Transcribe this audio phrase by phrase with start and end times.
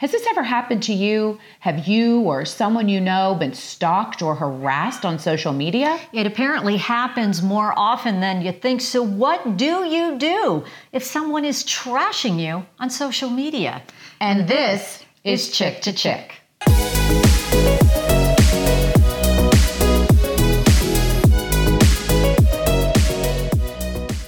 [0.00, 1.38] Has this ever happened to you?
[1.58, 6.00] Have you or someone you know been stalked or harassed on social media?
[6.14, 8.80] It apparently happens more often than you think.
[8.80, 13.82] So, what do you do if someone is trashing you on social media?
[14.22, 16.36] And this is Chick to Chick.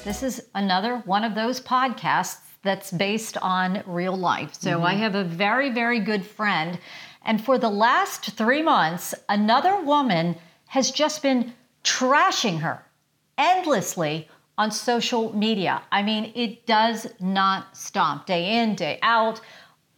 [0.05, 4.55] This is another one of those podcasts that's based on real life.
[4.55, 4.85] So mm-hmm.
[4.85, 6.79] I have a very, very good friend.
[7.25, 10.37] And for the last three months, another woman
[10.67, 11.53] has just been
[11.85, 12.85] trashing her
[13.39, 14.29] endlessly
[14.59, 15.83] on social media.
[15.91, 19.41] I mean, it does not stop day in, day out.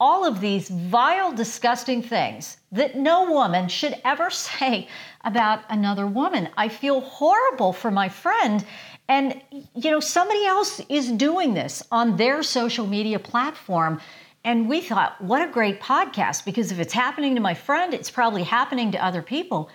[0.00, 4.88] All of these vile, disgusting things that no woman should ever say
[5.24, 6.48] about another woman.
[6.56, 8.64] I feel horrible for my friend.
[9.08, 14.00] And, you know, somebody else is doing this on their social media platform.
[14.44, 18.10] And we thought, what a great podcast, because if it's happening to my friend, it's
[18.10, 19.70] probably happening to other people.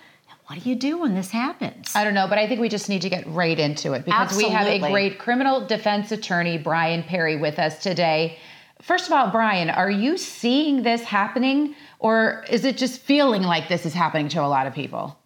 [0.46, 1.94] What do you do when this happens?
[1.94, 4.20] I don't know, but I think we just need to get right into it because
[4.20, 4.50] Absolutely.
[4.50, 8.36] we have a great criminal defense attorney, Brian Perry, with us today.
[8.82, 13.68] First of all, Brian, are you seeing this happening or is it just feeling like
[13.68, 15.16] this is happening to a lot of people?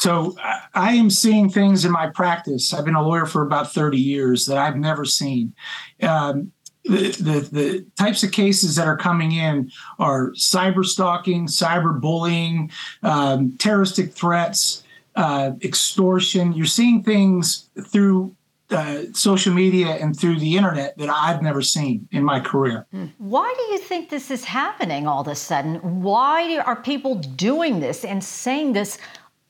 [0.00, 0.34] So
[0.72, 2.72] I am seeing things in my practice.
[2.72, 5.54] I've been a lawyer for about 30 years that I've never seen.
[6.02, 6.52] Um,
[6.84, 12.70] the, the, the, types of cases that are coming in are cyber stalking, cyber bullying,
[13.02, 14.82] um, terroristic threats,
[15.16, 16.54] uh, extortion.
[16.54, 18.34] You're seeing things through
[18.70, 22.86] uh, social media and through the internet that I've never seen in my career.
[22.90, 23.06] Hmm.
[23.18, 26.00] Why do you think this is happening all of a sudden?
[26.00, 28.96] Why are people doing this and saying this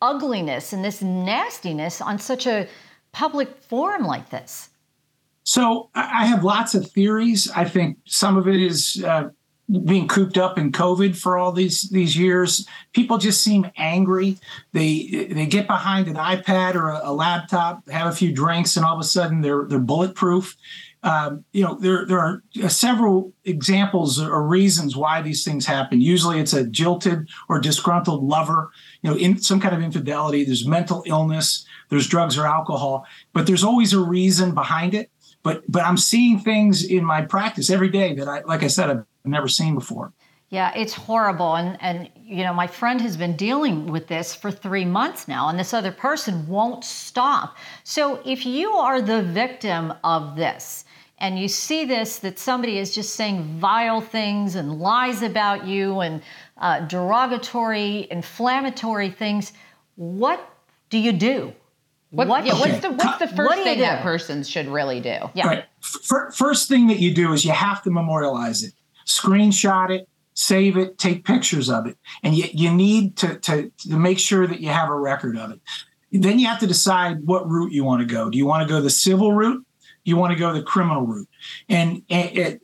[0.03, 2.69] ugliness and this nastiness on such a
[3.13, 4.71] public forum like this?
[5.45, 7.51] So I have lots of theories.
[7.51, 9.31] I think some of it is uh,
[9.85, 12.67] being cooped up in COVID for all these these years.
[12.93, 14.37] People just seem angry.
[14.73, 18.85] They they get behind an iPad or a, a laptop, have a few drinks, and
[18.85, 20.57] all of a sudden they're they're bulletproof.
[21.03, 26.01] Um, you know, there there are several examples or reasons why these things happen.
[26.01, 28.71] Usually, it's a jilted or disgruntled lover
[29.03, 33.47] you know, in some kind of infidelity, there's mental illness, there's drugs or alcohol, but
[33.47, 35.11] there's always a reason behind it.
[35.43, 38.91] But but I'm seeing things in my practice every day that I like I said
[38.91, 40.13] I've never seen before.
[40.51, 41.57] Yeah, it's horrible.
[41.57, 45.49] And and you know, my friend has been dealing with this for three months now,
[45.49, 47.57] and this other person won't stop.
[47.85, 50.85] So if you are the victim of this,
[51.19, 56.01] and you see this that somebody is just saying vile things and lies about you
[56.01, 56.21] and
[56.59, 59.53] uh, derogatory, inflammatory things,
[59.95, 60.45] what
[60.89, 61.53] do you do?
[62.11, 65.17] What, what yeah, what's the what's the first thing that person should really do?
[65.35, 65.47] Yeah.
[65.47, 65.65] Right.
[65.81, 68.73] F- first thing that you do is you have to memorialize it,
[69.07, 70.09] screenshot it,
[70.41, 74.47] save it, take pictures of it, and you you need to to to make sure
[74.47, 75.61] that you have a record of it.
[76.13, 78.31] Then you have to decide what route you want to go.
[78.31, 79.65] Do you want to go the civil route?
[80.03, 81.29] you want to go the criminal route.
[81.69, 82.03] And,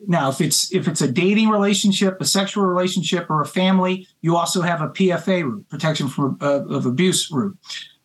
[0.07, 4.37] now, if it's if it's a dating relationship, a sexual relationship, or a family, you
[4.37, 7.57] also have a PFA route, protection from uh, of abuse route.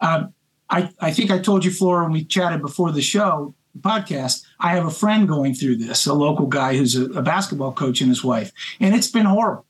[0.02, 0.34] Um,
[0.70, 4.76] I, I think I told you, Flora, when we chatted before the show podcast, I
[4.76, 8.10] have a friend going through this, a local guy who's a, a basketball coach and
[8.10, 9.66] his wife, and it's been horrible.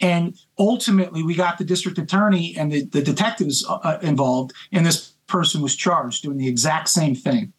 [0.00, 5.12] And ultimately, we got the district attorney and the, the detectives uh, involved, and this
[5.26, 7.52] person was charged doing the exact same thing.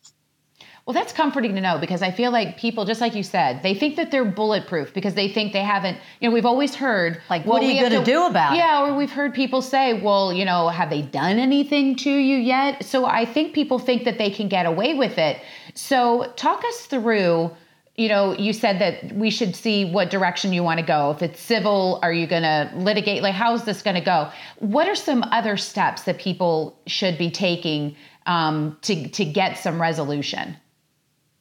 [0.92, 3.74] Well, that's comforting to know because I feel like people, just like you said, they
[3.74, 7.46] think that they're bulletproof because they think they haven't, you know, we've always heard, like,
[7.46, 8.88] well, what are you going to do about yeah, it?
[8.88, 12.36] Yeah, or we've heard people say, well, you know, have they done anything to you
[12.36, 12.84] yet?
[12.84, 15.42] So I think people think that they can get away with it.
[15.76, 17.52] So talk us through
[17.96, 21.12] you know, you said that we should see what direction you want to go.
[21.12, 23.22] If it's civil, are you going to litigate?
[23.22, 24.30] Like, how is this going to go?
[24.60, 29.80] What are some other steps that people should be taking um, to to get some
[29.82, 30.58] resolution?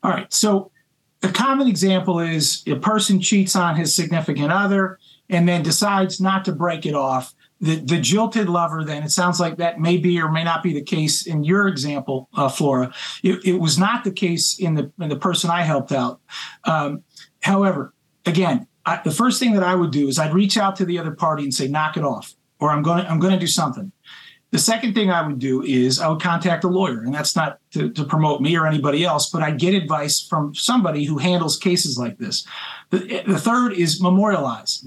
[0.03, 0.33] All right.
[0.33, 0.71] So
[1.23, 6.45] a common example is a person cheats on his significant other and then decides not
[6.47, 7.35] to break it off.
[7.63, 10.73] The, the jilted lover, then it sounds like that may be or may not be
[10.73, 12.95] the case in your example, uh, Flora.
[13.23, 16.21] It, it, was not the case in the in the person I helped out.
[16.65, 17.03] Um,
[17.43, 17.93] however,
[18.25, 20.99] again, I, the first thing that I would do is I'd reach out to the
[20.99, 23.93] other party and say, "Knock it off," or "I'm going I'm going to do something."
[24.51, 27.59] The second thing I would do is I would contact a lawyer, and that's not
[27.73, 31.57] to, to promote me or anybody else, but I get advice from somebody who handles
[31.57, 32.45] cases like this.
[32.91, 34.85] The, the third is memorialize.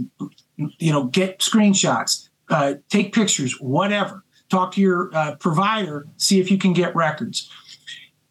[0.57, 4.25] You know, get screenshots, uh, take pictures, whatever.
[4.49, 7.49] Talk to your uh, provider, see if you can get records.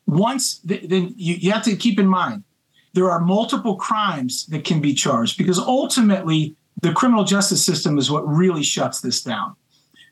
[0.06, 2.44] Once, th- then you, you have to keep in mind
[2.94, 8.10] there are multiple crimes that can be charged because ultimately the criminal justice system is
[8.10, 9.54] what really shuts this down.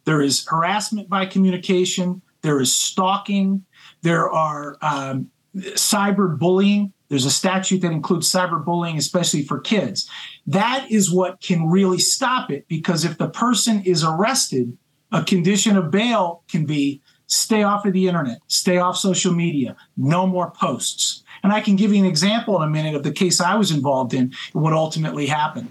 [0.04, 3.64] There is harassment by communication, there is stalking,
[4.02, 6.92] there are um, cyber bullying.
[7.08, 10.08] There's a statute that includes cyberbullying, especially for kids.
[10.46, 14.76] That is what can really stop it because if the person is arrested,
[15.10, 19.76] a condition of bail can be stay off of the internet, stay off social media,
[19.96, 21.22] no more posts.
[21.42, 23.70] And I can give you an example in a minute of the case I was
[23.70, 25.70] involved in and what ultimately happened.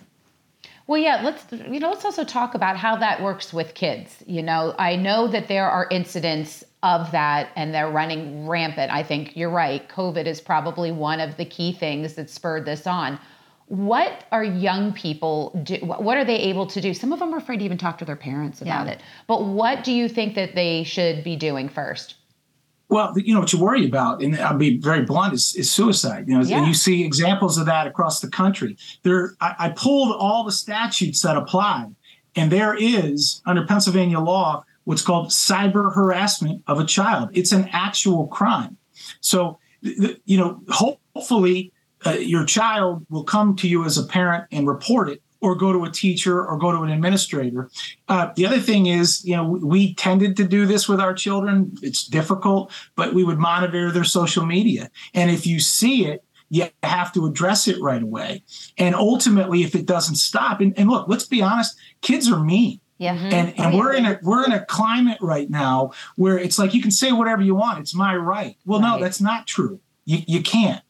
[0.89, 4.23] Well, yeah, let's you know, let's also talk about how that works with kids.
[4.25, 8.91] You know, I know that there are incidents of that and they're running rampant.
[8.91, 9.87] I think you're right.
[9.87, 13.19] COVID is probably one of the key things that spurred this on.
[13.67, 15.75] What are young people do?
[15.75, 16.95] What are they able to do?
[16.95, 18.93] Some of them are afraid to even talk to their parents about yeah.
[18.93, 19.03] it.
[19.27, 22.15] But what do you think that they should be doing first?
[22.89, 26.27] Well, you know what you worry about, and I'll be very blunt, is, is suicide.
[26.27, 26.57] You know, yeah.
[26.57, 28.77] and you see examples of that across the country.
[29.03, 31.87] There, I, I pulled all the statutes that apply,
[32.35, 37.29] and there is under Pennsylvania law what's called cyber harassment of a child.
[37.33, 38.75] It's an actual crime.
[39.21, 41.71] So, you know, hopefully
[42.07, 45.71] uh, your child will come to you as a parent and report it or go
[45.71, 47.69] to a teacher or go to an administrator.
[48.07, 51.75] Uh, the other thing is, you know, we tended to do this with our children.
[51.81, 54.89] It's difficult, but we would monitor their social media.
[55.13, 58.43] And if you see it, you have to address it right away.
[58.77, 62.79] And ultimately, if it doesn't stop, and, and look, let's be honest, kids are mean.
[62.97, 63.15] Yeah.
[63.15, 63.33] Mm-hmm.
[63.33, 66.81] And and we're in a we're in a climate right now where it's like you
[66.81, 67.79] can say whatever you want.
[67.79, 68.57] It's my right.
[68.65, 68.97] Well, right.
[68.97, 69.79] no, that's not true.
[70.03, 70.83] You you can't.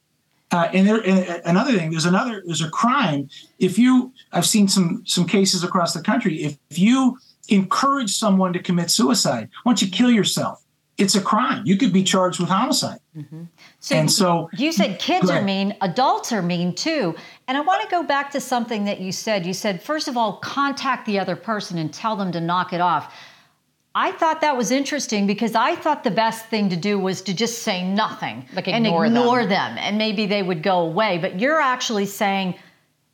[0.52, 3.28] Uh, and there and another thing, there's another there's a crime.
[3.58, 6.42] If you I've seen some some cases across the country.
[6.42, 7.18] If, if you
[7.48, 10.64] encourage someone to commit suicide, why don't you kill yourself?
[11.00, 11.62] it's a crime.
[11.64, 13.00] You could be charged with homicide.
[13.16, 13.44] Mm-hmm.
[13.80, 17.14] So and so you said kids are mean, adults are mean too.
[17.48, 19.46] And I want to go back to something that you said.
[19.46, 22.82] You said, first of all, contact the other person and tell them to knock it
[22.82, 23.14] off.
[23.94, 27.34] I thought that was interesting because I thought the best thing to do was to
[27.34, 29.74] just say nothing like ignore and ignore them.
[29.74, 31.18] them and maybe they would go away.
[31.18, 32.54] But you're actually saying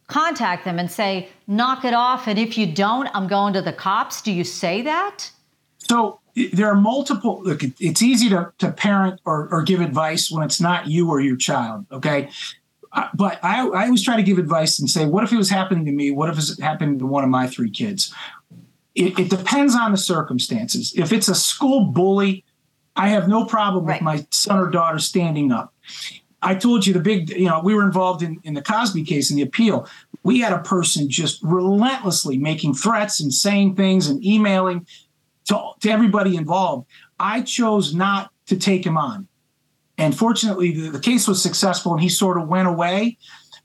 [0.07, 3.73] contact them and say knock it off and if you don't, I'm going to the
[3.73, 4.21] cops.
[4.21, 5.31] Do you say that?
[5.79, 6.21] So
[6.53, 10.61] there are multiple look it's easy to, to parent or, or give advice when it's
[10.61, 12.29] not you or your child okay
[12.93, 15.49] uh, but I, I always try to give advice and say what if it was
[15.49, 18.15] happening to me what if it's happened to one of my three kids
[18.97, 22.45] it, it, depends on the circumstances if it's a school bully
[22.97, 24.01] i have no problem right.
[24.01, 25.73] with my son or daughter standing up
[26.43, 29.31] I told you the big, you know, we were involved in, in the Cosby case
[29.31, 29.89] in the appeal.
[30.23, 34.87] We had a person just relentlessly making threats and saying things and emailing
[35.47, 36.89] to, to everybody involved.
[37.19, 39.29] I chose not to take him on.
[39.99, 43.17] And fortunately, the, the case was successful and he sort of went away.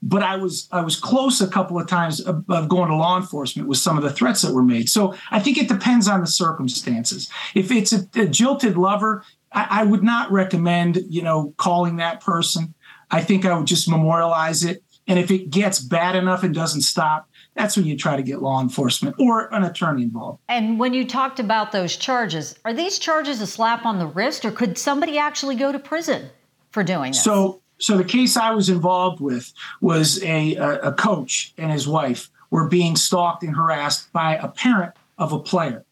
[0.02, 3.16] But I was I was close a couple of times of, of going to law
[3.16, 4.88] enforcement with some of the threats that were made.
[4.88, 7.30] So I think it depends on the circumstances.
[7.54, 12.20] If it's a, a jilted lover, I, I would not recommend you know calling that
[12.20, 12.74] person.
[13.10, 14.82] I think I would just memorialize it.
[15.06, 18.40] And if it gets bad enough and doesn't stop, that's when you try to get
[18.40, 20.40] law enforcement or an attorney involved.
[20.48, 24.44] And when you talked about those charges, are these charges a slap on the wrist
[24.44, 26.30] or could somebody actually go to prison
[26.70, 27.22] for doing this?
[27.22, 32.30] So so the case I was involved with was a, a, coach and his wife
[32.50, 35.84] were being stalked and harassed by a parent of a player.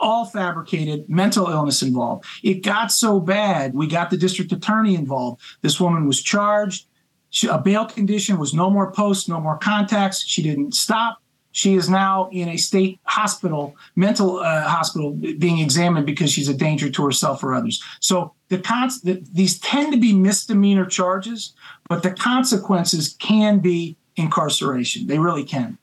[0.00, 2.24] All fabricated, mental illness involved.
[2.42, 5.40] It got so bad, we got the district attorney involved.
[5.62, 6.86] This woman was charged
[7.30, 10.24] she, a bail condition was no more posts, no more contacts.
[10.24, 11.20] She didn't stop.
[11.52, 16.54] She is now in a state hospital, mental uh, hospital, being examined because she's a
[16.54, 17.82] danger to herself or others.
[18.00, 21.54] So the, cons- the, these tend to be misdemeanor charges,
[21.88, 25.06] but the consequences can be incarceration.
[25.06, 25.78] They really can.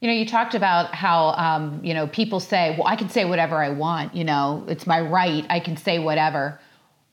[0.00, 3.24] You know, you talked about how, um, you know, people say, well, I can say
[3.24, 4.14] whatever I want.
[4.14, 5.44] You know, it's my right.
[5.50, 6.60] I can say whatever.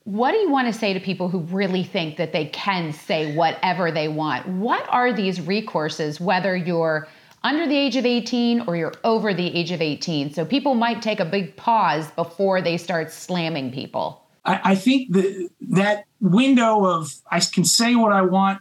[0.04, 3.34] What do you want to say to people who really think that they can say
[3.34, 4.46] whatever they want?
[4.46, 7.08] What are these recourses, whether you're
[7.42, 10.32] under the age of 18 or you're over the age of 18?
[10.32, 14.22] So people might take a big pause before they start slamming people.
[14.44, 18.60] I, I think that that window of I can say what I want,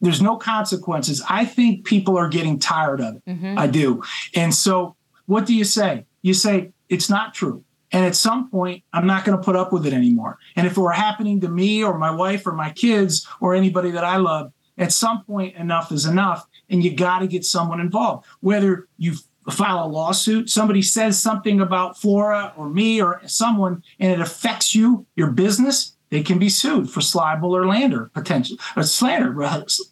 [0.00, 1.22] there's no consequences.
[1.28, 3.26] I think people are getting tired of it.
[3.26, 3.58] Mm-hmm.
[3.58, 4.02] I do.
[4.34, 6.06] And so what do you say?
[6.22, 7.64] You say, it's not true.
[7.92, 10.38] And at some point, I'm not going to put up with it anymore.
[10.56, 13.90] And if it were happening to me or my wife or my kids or anybody
[13.90, 16.46] that I love, at some point, enough is enough.
[16.70, 18.26] And you got to get someone involved.
[18.40, 19.14] Whether you
[19.50, 24.74] file a lawsuit, somebody says something about Flora or me or someone, and it affects
[24.74, 29.34] you, your business, they can be sued for libel or slander, potential or slander,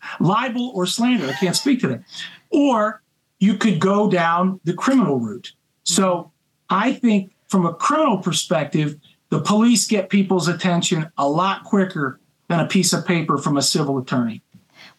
[0.21, 1.29] libel or slander.
[1.29, 2.03] I can't speak to that.
[2.51, 3.03] Or
[3.39, 5.53] you could go down the criminal route.
[5.85, 6.33] So
[6.69, 8.97] I think from a criminal perspective,
[9.31, 13.63] the police get people's attention a lot quicker than a piece of paper from a
[13.63, 14.43] civil attorney.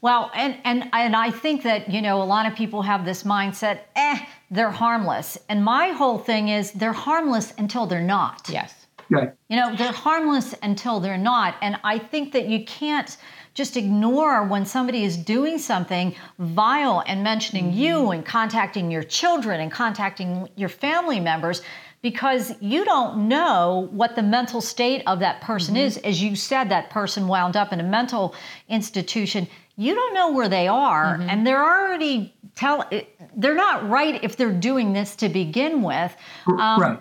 [0.01, 3.23] Well, and and and I think that you know a lot of people have this
[3.23, 5.37] mindset, eh, they're harmless.
[5.49, 8.49] And my whole thing is they're harmless until they're not.
[8.49, 8.73] Yes.
[9.09, 9.33] Right.
[9.49, 11.55] You know, they're harmless until they're not.
[11.61, 13.17] And I think that you can't
[13.55, 17.79] just ignore when somebody is doing something vile and mentioning mm-hmm.
[17.79, 21.63] you and contacting your children and contacting your family members
[22.01, 25.87] because you don't know what the mental state of that person mm-hmm.
[25.87, 25.97] is.
[25.97, 28.35] As you said, that person wound up in a mental
[28.69, 29.47] institution.
[29.79, 31.29] You don't know where they are, mm-hmm.
[31.29, 32.83] and they're already tell.
[33.37, 36.13] They're not right if they're doing this to begin with.
[36.47, 36.99] Um, right.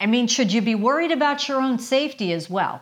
[0.00, 2.80] I mean, should you be worried about your own safety as well?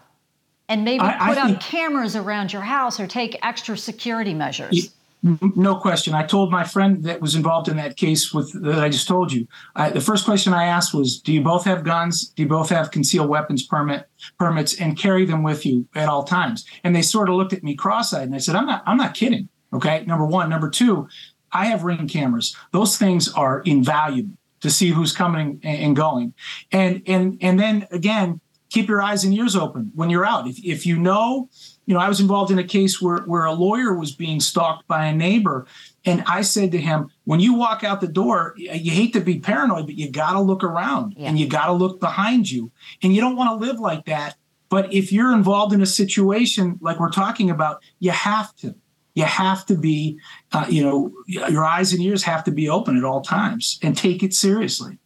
[0.68, 4.94] And maybe I, put I up cameras around your house or take extra security measures.
[5.22, 6.14] No question.
[6.14, 9.32] I told my friend that was involved in that case with that I just told
[9.32, 9.46] you.
[9.76, 12.28] I, the first question I asked was, "Do you both have guns?
[12.28, 14.08] Do you both have concealed weapons permit
[14.38, 17.62] permits and carry them with you at all times?" And they sort of looked at
[17.62, 18.82] me cross-eyed, and I said, "I'm not.
[18.86, 20.04] I'm not kidding." Okay.
[20.06, 20.48] Number one.
[20.48, 21.06] Number two.
[21.52, 22.56] I have ring cameras.
[22.70, 26.34] Those things are invaluable to see who's coming and going.
[26.70, 30.46] And and and then again, keep your eyes and ears open when you're out.
[30.46, 31.48] If if you know
[31.90, 34.86] you know, I was involved in a case where, where a lawyer was being stalked
[34.86, 35.66] by a neighbor.
[36.04, 39.40] And I said to him, when you walk out the door, you hate to be
[39.40, 41.28] paranoid, but you got to look around yeah.
[41.28, 42.70] and you got to look behind you.
[43.02, 44.36] And you don't want to live like that.
[44.68, 48.76] But if you're involved in a situation like we're talking about, you have to.
[49.16, 50.20] You have to be,
[50.52, 53.96] uh, you know, your eyes and ears have to be open at all times and
[53.96, 54.98] take it seriously.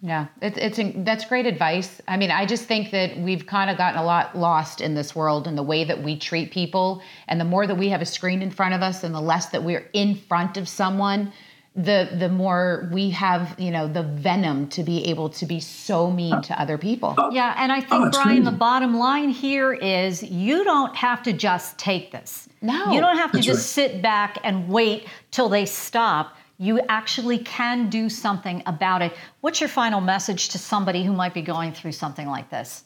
[0.00, 2.00] Yeah, it's it's that's great advice.
[2.06, 5.14] I mean, I just think that we've kind of gotten a lot lost in this
[5.14, 8.06] world in the way that we treat people, and the more that we have a
[8.06, 11.32] screen in front of us, and the less that we're in front of someone,
[11.74, 16.08] the the more we have, you know, the venom to be able to be so
[16.12, 17.16] mean to other people.
[17.32, 18.40] Yeah, and I think oh, Brian, crazy.
[18.42, 22.48] the bottom line here is you don't have to just take this.
[22.62, 23.90] No, you don't have to just right.
[23.90, 29.12] sit back and wait till they stop you actually can do something about it.
[29.40, 32.84] What's your final message to somebody who might be going through something like this?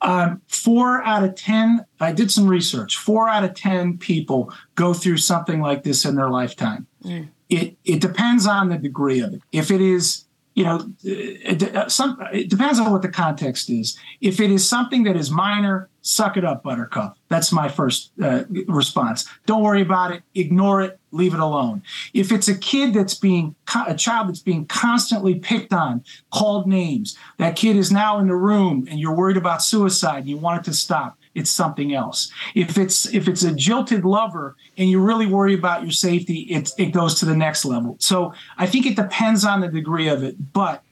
[0.00, 2.96] Um, four out of 10, I did some research.
[2.96, 6.86] Four out of 10 people go through something like this in their lifetime.
[7.02, 7.28] Mm.
[7.48, 9.42] It, it depends on the degree of it.
[9.50, 10.24] If it is
[10.58, 13.96] you know, it, uh, some, it depends on what the context is.
[14.20, 17.16] If it is something that is minor, suck it up, Buttercup.
[17.28, 19.28] That's my first uh, response.
[19.46, 20.24] Don't worry about it.
[20.34, 20.98] Ignore it.
[21.12, 21.82] Leave it alone.
[22.12, 23.54] If it's a kid that's being
[23.86, 28.34] a child that's being constantly picked on, called names, that kid is now in the
[28.34, 32.30] room, and you're worried about suicide, and you want it to stop it's something else.
[32.54, 36.70] If it's if it's a jilted lover and you really worry about your safety, it
[36.78, 37.96] it goes to the next level.
[38.00, 40.82] So I think it depends on the degree of it, but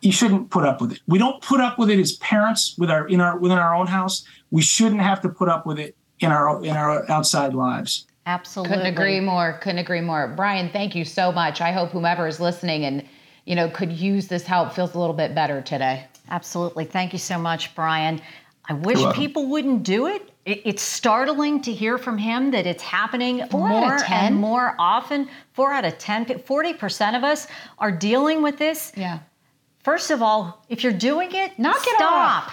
[0.00, 1.00] you shouldn't put up with it.
[1.06, 3.86] We don't put up with it as parents with our in our within our own
[3.86, 4.24] house.
[4.50, 8.06] We shouldn't have to put up with it in our in our outside lives.
[8.26, 8.76] Absolutely.
[8.76, 9.58] Couldn't agree more.
[9.60, 10.28] Couldn't agree more.
[10.28, 11.60] Brian, thank you so much.
[11.60, 13.04] I hope whomever is listening and
[13.44, 16.06] you know could use this help feels a little bit better today.
[16.30, 16.84] Absolutely.
[16.84, 18.20] Thank you so much, Brian.
[18.68, 20.30] I wish people wouldn't do it.
[20.46, 25.28] It's startling to hear from him that it's happening Four more and more often.
[25.52, 27.46] Four out of 10, 40% of us
[27.78, 28.92] are dealing with this.
[28.96, 29.20] Yeah.
[29.82, 32.00] First of all, if you're doing it, knock stop.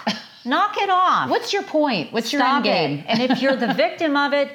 [0.06, 0.22] it off.
[0.44, 1.30] knock it off.
[1.30, 2.12] What's your point?
[2.12, 3.04] What's stop your end game?
[3.08, 4.50] And if you're the victim of it,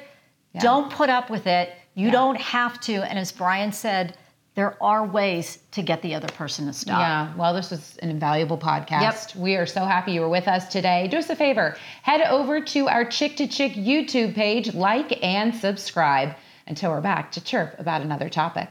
[0.54, 0.60] yeah.
[0.60, 1.72] don't put up with it.
[1.94, 2.12] You yeah.
[2.12, 2.94] don't have to.
[3.08, 4.16] And as Brian said,
[4.58, 6.98] there are ways to get the other person to stop.
[6.98, 9.36] Yeah, well, this was an invaluable podcast.
[9.36, 9.36] Yep.
[9.36, 11.06] We are so happy you were with us today.
[11.06, 15.54] Do us a favor head over to our Chick to Chick YouTube page, like and
[15.54, 16.34] subscribe
[16.66, 18.68] until we're back to chirp about another topic.